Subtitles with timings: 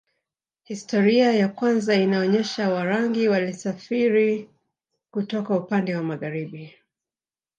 [0.63, 4.49] Historia ya kwanza inaonyesha Warangi walisafiri
[5.13, 6.73] kutoka upande wa magharibi